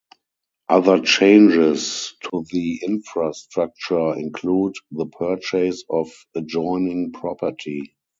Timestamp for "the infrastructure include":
2.49-4.73